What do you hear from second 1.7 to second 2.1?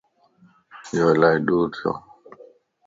ڇو؟